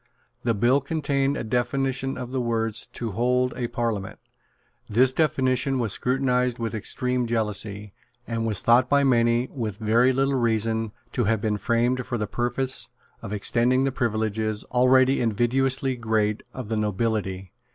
[0.43, 4.17] The bill contained a definition of the words, "to hold a Parliament."
[4.89, 7.93] This definition was scrutinised with extreme jealousy,
[8.25, 12.25] and was thought by many, with very little reason, to have been framed for the
[12.25, 12.89] purpose
[13.21, 17.53] of extending the privileges, already invidiously great, of the nobility.